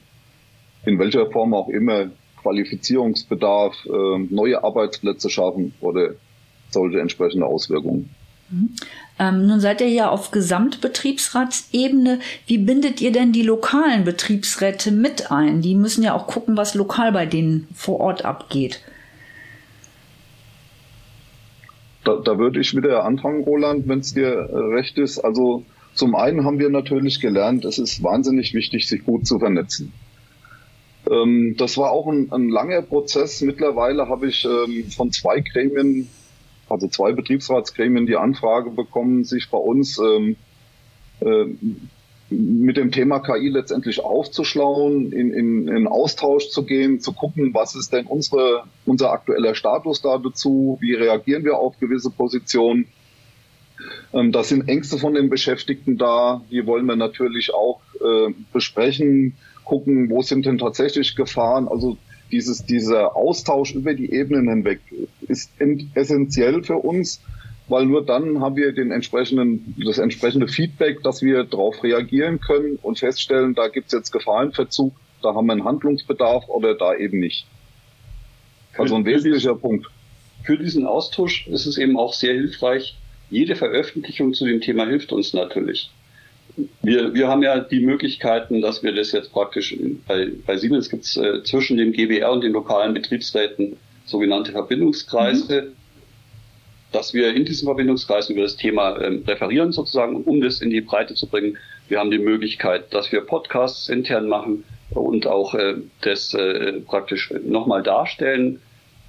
In 0.86 0.98
welcher 0.98 1.30
Form 1.30 1.54
auch 1.54 1.70
immer, 1.70 2.10
Qualifizierungsbedarf, 2.42 3.76
äh, 3.86 4.20
neue 4.30 4.64
Arbeitsplätze 4.64 5.30
schaffen 5.30 5.74
oder 5.82 6.12
solche 6.72 7.00
entsprechende 7.00 7.46
Auswirkungen. 7.46 8.10
Mhm. 8.50 8.76
Ähm, 9.20 9.48
nun 9.48 9.60
seid 9.60 9.82
ihr 9.82 9.90
ja 9.90 10.10
auf 10.10 10.32
Gesamtbetriebsratsebene. 10.32 12.20
Wie 12.48 12.58
bindet 12.58 13.02
ihr 13.02 13.12
denn 13.12 13.32
die 13.32 13.42
lokalen 13.44 14.06
Betriebsräte 14.06 14.92
mit 14.92 15.32
ein? 15.32 15.62
Die 15.62 15.76
müssen 15.76 16.04
ja 16.04 16.16
auch 16.16 16.28
gucken, 16.28 16.58
was 16.58 16.74
lokal 16.74 17.12
bei 17.12 17.26
denen 17.26 17.68
vor 17.74 18.00
Ort 18.00 18.26
abgeht. 18.26 18.82
Da, 22.10 22.16
da 22.16 22.40
würde 22.40 22.60
ich 22.60 22.76
wieder 22.76 23.04
anfangen, 23.04 23.44
Roland, 23.44 23.88
wenn 23.88 24.00
es 24.00 24.16
dir 24.16 24.30
äh, 24.30 24.58
recht 24.74 24.98
ist. 24.98 25.20
Also 25.20 25.64
zum 25.94 26.16
einen 26.16 26.44
haben 26.44 26.58
wir 26.58 26.70
natürlich 26.70 27.20
gelernt, 27.20 27.66
es 27.66 27.78
ist 27.78 28.02
wahnsinnig 28.02 28.54
wichtig, 28.56 28.88
sich 28.88 29.06
gut 29.06 29.28
zu 29.28 29.38
vernetzen. 29.38 29.94
Ähm, 31.10 31.56
das 31.58 31.78
war 31.78 31.92
auch 31.92 32.08
ein, 32.08 32.32
ein, 32.32 32.50
langer 32.50 32.82
Prozess. 32.82 33.42
Mittlerweile 33.42 34.10
habe 34.10 34.28
ich 34.28 34.44
ähm, 34.44 34.90
von 34.90 35.12
zwei 35.12 35.42
Gremien, 35.42 36.10
also 36.68 36.88
zwei 36.88 37.12
Betriebsratsgremien, 37.12 38.08
die 38.08 38.16
Anfrage 38.16 38.72
bekommen, 38.72 39.24
sich 39.24 39.50
bei 39.52 39.60
uns 39.60 40.00
ähm, 40.00 40.36
äh, 41.20 41.46
mit 42.30 42.78
dem 42.78 42.92
Thema 42.92 43.20
KI 43.20 43.50
letztendlich 43.50 44.04
aufzuschlauen, 44.04 45.12
in, 45.12 45.34
in, 45.34 45.68
in 45.68 45.88
Austausch 45.88 46.50
zu 46.50 46.64
gehen, 46.64 47.00
zu 47.00 47.14
gucken, 47.14 47.54
was 47.54 47.76
ist 47.76 47.92
denn 47.92 48.06
unsere, 48.06 48.64
unser 48.86 49.12
aktueller 49.12 49.56
Status 49.56 50.02
da 50.02 50.18
dazu, 50.18 50.78
wie 50.82 50.94
reagieren 50.94 51.44
wir 51.44 51.58
auf 51.58 51.80
gewisse 51.80 52.12
Positionen. 52.12 52.88
Ähm, 54.14 54.32
da 54.32 54.44
sind 54.44 54.68
Ängste 54.68 54.98
von 54.98 55.14
den 55.14 55.30
Beschäftigten 55.30 55.98
da, 55.98 56.42
die 56.52 56.66
wollen 56.66 56.86
wir 56.86 56.96
natürlich 56.96 57.54
auch 57.54 57.82
äh, 57.96 58.34
besprechen, 58.54 59.36
gucken, 59.64 60.10
wo 60.10 60.22
sind 60.22 60.46
denn 60.46 60.58
tatsächlich 60.58 61.16
Gefahren. 61.16 61.68
Also 61.68 61.98
dieses, 62.32 62.66
dieser 62.66 63.16
Austausch 63.16 63.74
über 63.74 63.94
die 63.94 64.12
Ebenen 64.12 64.50
hinweg 64.50 64.82
ist 65.28 65.52
essentiell 65.94 66.64
für 66.64 66.78
uns, 66.78 67.22
weil 67.70 67.86
nur 67.86 68.04
dann 68.04 68.42
haben 68.42 68.56
wir 68.56 68.74
den 68.74 68.92
entsprechenden, 68.92 69.76
das 69.86 70.00
entsprechende 70.00 70.48
Feedback, 70.48 71.04
dass 71.04 71.22
wir 71.22 71.44
darauf 71.44 71.84
reagieren 71.84 72.40
können 72.40 72.80
und 72.82 73.00
feststellen, 73.00 73.54
da 73.54 73.68
gibt 73.68 73.88
es 73.88 73.94
jetzt 73.94 74.12
Gefahrenverzug, 74.12 74.94
da 75.22 75.36
haben 75.36 75.46
wir 75.46 75.54
einen 75.54 75.64
Handlungsbedarf 75.64 76.50
oder 76.50 76.76
da 76.76 76.96
eben 76.96 77.20
nicht. 77.20 77.46
Also 78.78 78.96
ein 78.96 79.06
wesentlicher 79.06 79.56
Punkt. 79.56 79.88
Für 80.44 80.58
diesen 80.58 80.86
Austausch 80.86 81.48
ist 81.48 81.66
es 81.66 81.78
eben 81.78 81.98
auch 81.98 82.14
sehr 82.14 82.34
hilfreich. 82.34 82.98
Jede 83.30 83.56
Veröffentlichung 83.56 84.34
zu 84.34 84.46
dem 84.46 84.62
Thema 84.62 84.88
hilft 84.88 85.12
uns 85.12 85.34
natürlich. 85.34 85.92
Wir, 86.82 87.14
wir 87.14 87.28
haben 87.28 87.44
ja 87.44 87.60
die 87.60 87.82
Möglichkeiten, 87.82 88.62
dass 88.62 88.82
wir 88.82 88.94
das 88.94 89.12
jetzt 89.12 89.32
praktisch, 89.32 89.78
bei, 90.08 90.32
bei 90.46 90.58
Siemens 90.58 90.90
gibt 90.90 91.06
es 91.06 91.18
äh, 91.18 91.44
zwischen 91.44 91.78
dem 91.78 91.92
GBR 91.92 92.32
und 92.32 92.44
den 92.44 92.54
lokalen 92.54 92.94
Betriebsräten 92.94 93.78
sogenannte 94.06 94.52
Verbindungskreise. 94.54 95.62
Mhm 95.62 95.79
dass 96.92 97.14
wir 97.14 97.34
in 97.36 97.46
diesen 97.46 97.66
Verbindungskreisen 97.66 98.36
über 98.36 98.44
das 98.44 98.56
Thema 98.56 99.00
ähm, 99.02 99.24
referieren 99.28 99.72
sozusagen, 99.72 100.24
um 100.24 100.42
das 100.42 100.62
in 100.62 100.70
die 100.70 100.82
Breite 100.82 101.14
zu 101.14 101.28
bringen. 101.28 101.58
Wir 101.88 102.00
haben 102.00 102.12
die 102.12 102.20
Möglichkeit, 102.20 102.94
dass 102.94 103.12
wir 103.12 103.22
Podcasts 103.22 103.90
intern 103.90 104.28
machen 104.28 104.64
und 104.92 105.28
auch 105.28 105.54
äh, 105.54 105.76
das 106.02 106.34
äh, 106.34 106.80
praktisch 106.82 107.32
nochmal 107.46 107.84
darstellen. 107.84 108.60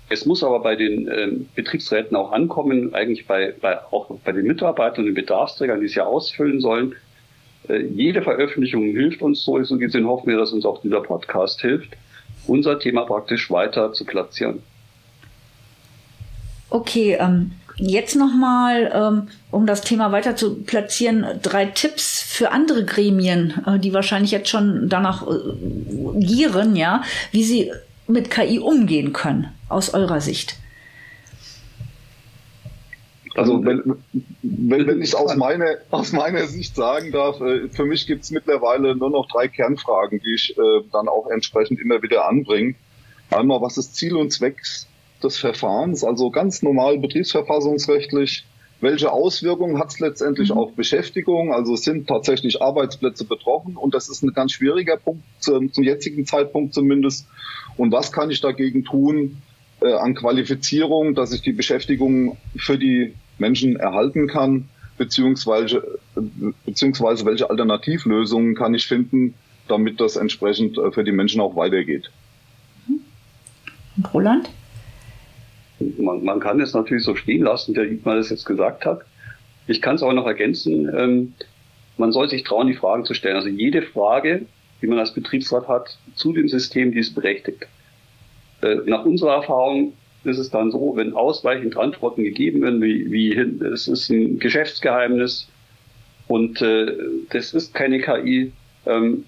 Es 0.09 0.27
muss 0.27 0.43
aber 0.43 0.61
bei 0.61 0.77
den 0.77 1.09
ähm, 1.09 1.49
Betriebsräten 1.55 2.17
auch 2.17 2.33
ankommen, 2.33 2.95
eigentlich 2.95 3.27
bei, 3.27 3.55
bei, 3.61 3.79
auch 3.79 4.11
bei 4.25 4.33
den 4.33 4.47
Mitarbeitern 4.47 5.01
und 5.01 5.07
den 5.07 5.15
Bedarfsträgern, 5.15 5.81
die 5.81 5.87
es 5.87 5.95
ja 5.95 6.05
ausfüllen 6.05 6.61
sollen. 6.61 6.97
Äh, 7.69 7.83
jede 7.83 8.23
Veröffentlichung 8.23 8.83
hilft 8.83 9.23
uns 9.23 9.45
so. 9.45 9.63
So 9.63 9.79
gesehen 9.79 10.07
hoffen 10.07 10.29
wir, 10.29 10.37
dass 10.37 10.53
uns 10.53 10.65
auch 10.65 10.83
dieser 10.83 11.01
Podcast 11.01 11.61
hilft, 11.61 11.97
unser 12.47 12.79
Thema 12.79 13.05
praktisch 13.05 13.51
weiter 13.51 13.93
zu 13.93 14.05
platzieren. 14.05 14.63
Okay, 16.71 17.17
ähm, 17.19 17.53
Jetzt 17.83 18.15
nochmal, 18.15 18.91
ähm, 18.93 19.29
um 19.51 19.67
das 19.67 19.81
Thema 19.81 20.13
weiter 20.13 20.37
zu 20.37 20.63
platzieren, 20.63 21.25
drei 21.41 21.65
Tipps 21.65 22.21
für 22.21 22.51
andere 22.51 22.85
Gremien, 22.85 23.63
äh, 23.67 23.79
die 23.79 23.95
wahrscheinlich 23.95 24.33
jetzt 24.33 24.51
schon 24.51 24.91
danach 24.91 25.27
äh, 25.27 25.35
gieren, 26.19 26.77
ja, 26.77 27.03
wie 27.33 27.43
sie 27.43 27.73
mit 28.07 28.31
KI 28.31 28.59
umgehen 28.59 29.15
können, 29.15 29.49
aus 29.71 29.95
eurer 29.95 30.21
Sicht. 30.21 30.57
Also 33.35 33.65
wenn, 33.65 33.97
wenn, 34.43 34.87
wenn 34.87 35.01
ich 35.01 35.17
aus 35.17 35.35
meiner, 35.37 35.77
aus 35.91 36.13
meiner 36.13 36.47
Sicht 36.49 36.77
sagen 36.77 37.13
darf, 37.13 37.41
äh, 37.41 37.69
für 37.71 37.87
mich 37.87 38.07
gibt 38.07 38.25
es 38.25 38.31
mittlerweile 38.31 38.95
nur 38.95 39.09
noch 39.09 39.27
drei 39.29 39.49
Kernfragen, 39.49 40.21
die 40.21 40.35
ich 40.35 40.55
dann 40.93 41.09
auch 41.09 41.29
entsprechend 41.29 41.81
immer 41.81 42.03
wieder 42.03 42.29
anbringe. 42.29 42.75
Einmal, 43.31 43.63
was 43.63 43.79
ist 43.79 43.95
Ziel 43.95 44.17
und 44.17 44.33
Zweck 44.33 44.61
des 45.21 45.39
Verfahrens, 45.39 46.05
also 46.05 46.31
ganz 46.31 46.63
normal 46.63 46.99
betriebsverfassungsrechtlich. 46.99 48.45
Welche 48.81 49.13
Auswirkungen 49.13 49.79
hat 49.79 49.91
es 49.91 50.01
letztendlich 50.01 50.51
mhm. 50.51 50.59
auf 50.59 50.73
Beschäftigung? 50.73 51.53
Also 51.53 51.77
sind 51.77 52.09
tatsächlich 52.09 52.63
Arbeitsplätze 52.63 53.25
betroffen 53.25 53.77
und 53.77 53.95
das 53.95 54.09
ist 54.09 54.23
ein 54.23 54.33
ganz 54.33 54.53
schwieriger 54.53 54.97
Punkt 54.97 55.23
zum, 55.39 55.73
zum 55.73 55.85
jetzigen 55.85 56.25
Zeitpunkt 56.25 56.73
zumindest. 56.73 57.27
Und 57.77 57.93
was 57.93 58.11
kann 58.11 58.31
ich 58.31 58.41
dagegen 58.41 58.85
tun 58.85 59.43
äh, 59.83 59.93
an 59.93 60.15
Qualifizierung, 60.15 61.15
dass 61.15 61.33
ich 61.33 61.43
die 61.43 61.53
Beschäftigung 61.53 62.39
für 62.57 62.79
die 62.79 63.15
Menschen 63.39 63.77
erhalten 63.77 64.29
kann, 64.29 64.69
beziehungsweise, 64.97 65.99
beziehungsweise 66.65 67.25
welche 67.25 67.49
Alternativlösungen 67.49 68.55
kann 68.55 68.75
ich 68.75 68.87
finden, 68.87 69.35
damit 69.69 70.01
das 70.01 70.17
entsprechend 70.17 70.79
äh, 70.79 70.91
für 70.91 71.05
die 71.05 71.13
Menschen 71.13 71.41
auch 71.41 71.57
weitergeht. 71.57 72.11
Und 73.97 74.15
Roland? 74.15 74.51
Man, 75.99 76.25
man 76.25 76.41
kann 76.41 76.61
es 76.61 76.75
natürlich 76.75 77.05
so 77.05 77.15
stehen 77.15 77.43
lassen, 77.43 77.75
der 77.75 77.87
Dietmar 77.87 78.17
das 78.17 78.31
jetzt 78.31 78.45
gesagt 78.45 78.85
hat. 78.85 79.03
Ich 79.67 79.81
kann 79.81 79.97
es 79.97 80.03
auch 80.03 80.13
noch 80.13 80.27
ergänzen. 80.27 80.91
Ähm, 80.97 81.33
man 81.97 82.13
soll 82.13 82.29
sich 82.29 82.45
trauen, 82.45 82.67
die 82.67 82.75
Fragen 82.75 83.05
zu 83.05 83.15
stellen. 83.15 83.37
Also 83.37 83.49
jede 83.49 83.83
Frage, 83.83 84.47
die 84.83 84.87
man 84.87 84.99
als 84.99 85.13
Betriebsrat 85.13 85.69
hat, 85.69 85.99
zu 86.15 86.33
dem 86.33 86.49
System, 86.49 86.93
die 86.93 86.99
ist 86.99 87.15
berechtigt. 87.15 87.67
Äh, 88.63 88.77
nach 88.87 89.05
unserer 89.05 89.35
Erfahrung 89.35 89.93
ist 90.25 90.39
es 90.39 90.51
dann 90.51 90.71
so, 90.71 90.95
wenn 90.97 91.15
ausreichend 91.15 91.77
Antworten 91.77 92.23
gegeben 92.23 92.63
werden, 92.63 92.83
wie, 92.83 93.11
wie 93.11 93.33
es 93.65 93.89
ist 93.89 94.11
ein 94.11 94.39
Geschäftsgeheimnis 94.39 95.49
und 96.29 96.61
äh, 96.61 96.95
das 97.31 97.55
ist 97.55 97.75
keine 97.75 98.01
KI, 98.01 98.53
ähm, 98.87 99.25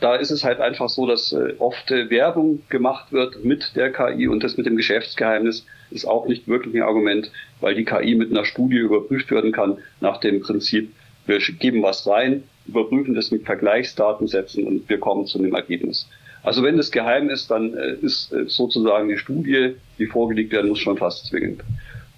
da 0.00 0.16
ist 0.16 0.30
es 0.30 0.44
halt 0.44 0.60
einfach 0.60 0.88
so, 0.88 1.06
dass 1.06 1.32
äh, 1.32 1.54
oft 1.58 1.90
äh, 1.90 2.10
Werbung 2.10 2.62
gemacht 2.68 3.12
wird 3.12 3.44
mit 3.44 3.76
der 3.76 3.92
KI 3.92 4.28
und 4.28 4.42
das 4.42 4.56
mit 4.56 4.66
dem 4.66 4.76
Geschäftsgeheimnis 4.76 5.66
ist 5.90 6.06
auch 6.06 6.26
nicht 6.26 6.48
wirklich 6.48 6.74
ein 6.74 6.82
Argument, 6.82 7.30
weil 7.60 7.74
die 7.74 7.84
KI 7.84 8.14
mit 8.14 8.30
einer 8.30 8.44
Studie 8.44 8.78
überprüft 8.78 9.30
werden 9.30 9.52
kann 9.52 9.78
nach 10.00 10.18
dem 10.18 10.40
Prinzip, 10.40 10.92
wir 11.26 11.38
geben 11.38 11.82
was 11.82 12.06
rein, 12.06 12.42
überprüfen 12.66 13.14
das 13.14 13.30
mit 13.30 13.44
Vergleichsdatensätzen 13.44 14.64
und 14.64 14.88
wir 14.88 14.98
kommen 14.98 15.26
zu 15.26 15.38
einem 15.38 15.54
Ergebnis. 15.54 16.08
Also 16.42 16.62
wenn 16.62 16.76
das 16.76 16.90
geheim 16.90 17.30
ist, 17.30 17.50
dann 17.50 17.74
äh, 17.74 17.94
ist 18.02 18.34
sozusagen 18.48 19.08
die 19.08 19.16
Studie, 19.18 19.76
die 19.98 20.06
vorgelegt 20.06 20.52
werden 20.52 20.68
muss, 20.68 20.80
schon 20.80 20.98
fast 20.98 21.26
zwingend. 21.26 21.62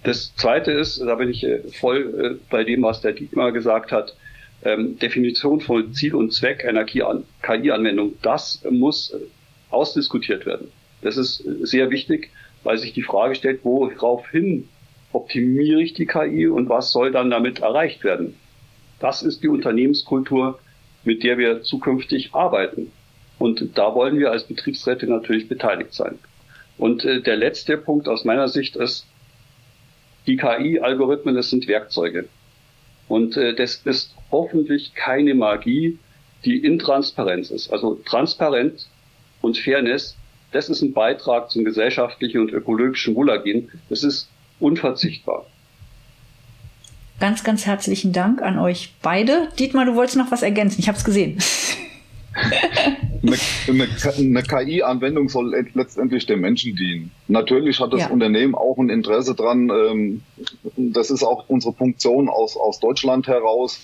Das 0.03 0.35
Zweite 0.35 0.71
ist, 0.71 0.99
da 0.99 1.15
bin 1.15 1.29
ich 1.29 1.45
voll 1.79 2.39
bei 2.49 2.63
dem, 2.63 2.83
was 2.83 3.01
der 3.01 3.13
Dietmar 3.13 3.51
gesagt 3.51 3.91
hat, 3.91 4.15
ähm, 4.67 4.99
Definition 4.99 5.61
von 5.61 5.93
Ziel 5.93 6.13
und 6.15 6.33
Zweck 6.33 6.65
einer 6.65 6.83
KI-Anwendung, 6.83 8.13
das 8.21 8.63
muss 8.69 9.15
ausdiskutiert 9.69 10.45
werden. 10.45 10.67
Das 11.01 11.17
ist 11.17 11.37
sehr 11.61 11.89
wichtig, 11.89 12.31
weil 12.63 12.77
sich 12.77 12.93
die 12.93 13.03
Frage 13.03 13.35
stellt, 13.35 13.63
woraufhin 13.63 14.67
optimiere 15.13 15.81
ich 15.81 15.93
die 15.93 16.05
KI 16.05 16.47
und 16.47 16.69
was 16.69 16.91
soll 16.91 17.11
dann 17.11 17.29
damit 17.29 17.59
erreicht 17.59 18.03
werden? 18.03 18.35
Das 18.99 19.23
ist 19.23 19.43
die 19.43 19.47
Unternehmenskultur, 19.47 20.59
mit 21.03 21.23
der 21.23 21.37
wir 21.37 21.61
zukünftig 21.61 22.33
arbeiten. 22.33 22.91
Und 23.39 23.77
da 23.77 23.93
wollen 23.93 24.19
wir 24.19 24.31
als 24.31 24.43
Betriebsräte 24.43 25.05
natürlich 25.07 25.47
beteiligt 25.47 25.93
sein. 25.93 26.17
Und 26.77 27.05
äh, 27.05 27.21
der 27.21 27.37
letzte 27.37 27.77
Punkt 27.77 28.07
aus 28.07 28.25
meiner 28.25 28.47
Sicht 28.47 28.75
ist, 28.75 29.05
die 30.25 30.35
KI-Algorithmen, 30.35 31.35
das 31.35 31.49
sind 31.49 31.67
Werkzeuge. 31.67 32.27
Und 33.07 33.37
äh, 33.37 33.55
das 33.55 33.75
ist 33.85 34.16
hoffentlich 34.31 34.93
keine 34.93 35.33
Magie, 35.35 35.97
die 36.45 36.57
intransparent 36.57 37.51
ist. 37.51 37.71
Also 37.71 37.95
transparent 38.05 38.87
und 39.41 39.57
Fairness, 39.57 40.15
das 40.51 40.69
ist 40.69 40.81
ein 40.81 40.93
Beitrag 40.93 41.51
zum 41.51 41.65
gesellschaftlichen 41.65 42.41
und 42.41 42.51
ökologischen 42.51 43.15
Wohlergehen. 43.15 43.69
Das 43.89 44.03
ist 44.03 44.29
unverzichtbar. 44.59 45.45
Ganz, 47.19 47.43
ganz 47.43 47.65
herzlichen 47.65 48.13
Dank 48.13 48.41
an 48.41 48.59
euch 48.59 48.93
beide. 49.01 49.49
Dietmar, 49.57 49.85
du 49.85 49.95
wolltest 49.95 50.17
noch 50.17 50.31
was 50.31 50.43
ergänzen. 50.43 50.79
Ich 50.79 50.87
habe 50.87 50.97
es 50.97 51.03
gesehen. 51.03 51.39
eine, 53.23 53.37
eine, 53.67 53.87
eine 54.17 54.43
KI-Anwendung 54.43 55.27
soll 55.27 55.65
letztendlich 55.73 56.27
dem 56.27 56.41
Menschen 56.41 56.75
dienen. 56.75 57.11
Natürlich 57.27 57.79
hat 57.79 57.91
das 57.91 58.01
ja. 58.01 58.09
Unternehmen 58.09 58.53
auch 58.53 58.77
ein 58.77 58.89
Interesse 58.89 59.33
dran. 59.33 59.69
Ähm, 59.69 60.21
das 60.75 61.09
ist 61.09 61.23
auch 61.23 61.45
unsere 61.47 61.73
Funktion 61.73 62.29
aus, 62.29 62.55
aus 62.55 62.79
Deutschland 62.79 63.27
heraus. 63.27 63.79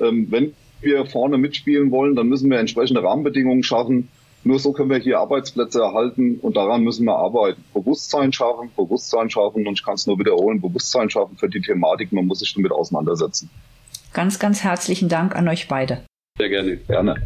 Ähm, 0.00 0.26
wenn 0.30 0.54
wir 0.80 1.06
vorne 1.06 1.38
mitspielen 1.38 1.90
wollen, 1.90 2.14
dann 2.14 2.28
müssen 2.28 2.50
wir 2.50 2.58
entsprechende 2.58 3.02
Rahmenbedingungen 3.02 3.62
schaffen. 3.62 4.08
Nur 4.44 4.60
so 4.60 4.72
können 4.72 4.90
wir 4.90 4.98
hier 4.98 5.18
Arbeitsplätze 5.18 5.80
erhalten 5.80 6.38
und 6.40 6.56
daran 6.56 6.82
müssen 6.84 7.04
wir 7.04 7.16
arbeiten. 7.16 7.64
Bewusstsein 7.74 8.32
schaffen, 8.32 8.70
Bewusstsein 8.76 9.28
schaffen 9.28 9.66
und 9.66 9.74
ich 9.74 9.84
kann 9.84 9.94
es 9.94 10.06
nur 10.06 10.18
wiederholen, 10.18 10.60
Bewusstsein 10.60 11.10
schaffen 11.10 11.36
für 11.36 11.48
die 11.48 11.60
Thematik, 11.60 12.12
man 12.12 12.26
muss 12.26 12.38
sich 12.38 12.54
damit 12.54 12.70
auseinandersetzen. 12.70 13.50
Ganz, 14.12 14.38
ganz 14.38 14.62
herzlichen 14.62 15.08
Dank 15.08 15.34
an 15.34 15.48
euch 15.48 15.68
beide. 15.68 16.04
Sehr 16.38 16.48
gerne. 16.48 16.76
Gerne. 16.76 17.16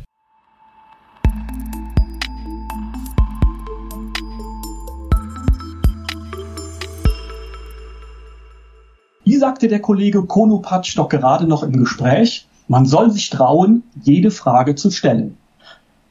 Wie 9.25 9.37
sagte 9.37 9.69
der 9.69 9.81
Kollege 9.81 10.25
Konopatsch 10.25 10.97
doch 10.97 11.09
gerade 11.09 11.47
noch 11.47 11.63
im 11.63 11.73
Gespräch, 11.73 12.49
man 12.73 12.87
soll 12.87 13.11
sich 13.11 13.29
trauen, 13.29 13.83
jede 14.03 14.31
Frage 14.31 14.75
zu 14.77 14.91
stellen. 14.91 15.37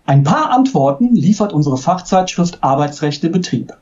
Ein 0.05 0.21
paar 0.21 0.51
Antworten 0.51 1.15
liefert 1.15 1.53
unsere 1.53 1.75
Fachzeitschrift 1.75 2.59
Arbeitsrecht 2.61 3.23
im 3.23 3.31
Betrieb. 3.31 3.73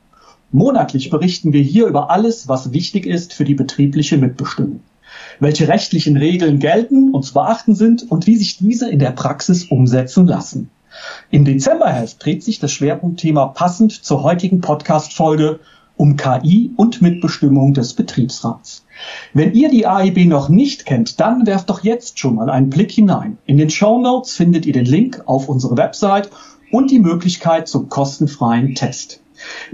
Monatlich 0.50 1.10
berichten 1.10 1.52
wir 1.52 1.60
hier 1.60 1.86
über 1.88 2.08
alles, 2.08 2.48
was 2.48 2.72
wichtig 2.72 3.04
ist 3.04 3.34
für 3.34 3.44
die 3.44 3.54
betriebliche 3.54 4.16
Mitbestimmung. 4.16 4.80
Welche 5.40 5.68
rechtlichen 5.68 6.16
Regeln 6.16 6.58
gelten 6.58 7.12
und 7.12 7.22
zu 7.22 7.34
beachten 7.34 7.74
sind 7.74 8.10
und 8.10 8.26
wie 8.26 8.36
sich 8.36 8.56
diese 8.56 8.88
in 8.88 8.98
der 8.98 9.10
Praxis 9.10 9.64
umsetzen 9.64 10.26
lassen. 10.26 10.70
Im 11.30 11.44
Dezemberheft 11.44 12.24
dreht 12.24 12.42
sich 12.42 12.60
das 12.60 12.72
Schwerpunktthema 12.72 13.48
passend 13.48 13.92
zur 13.92 14.22
heutigen 14.22 14.62
Podcast-Folge 14.62 15.60
um 16.00 16.16
KI 16.16 16.72
und 16.76 17.02
Mitbestimmung 17.02 17.74
des 17.74 17.92
Betriebsrats. 17.92 18.86
Wenn 19.34 19.52
ihr 19.52 19.68
die 19.68 19.86
AIB 19.86 20.24
noch 20.24 20.48
nicht 20.48 20.86
kennt, 20.86 21.20
dann 21.20 21.46
werft 21.46 21.68
doch 21.68 21.84
jetzt 21.84 22.18
schon 22.18 22.36
mal 22.36 22.48
einen 22.48 22.70
Blick 22.70 22.90
hinein. 22.90 23.36
In 23.44 23.58
den 23.58 23.68
Show 23.68 24.00
Notes 24.00 24.34
findet 24.34 24.64
ihr 24.64 24.72
den 24.72 24.86
Link 24.86 25.22
auf 25.26 25.50
unsere 25.50 25.76
Website 25.76 26.30
und 26.72 26.90
die 26.90 27.00
Möglichkeit 27.00 27.68
zum 27.68 27.90
kostenfreien 27.90 28.74
Test. 28.74 29.20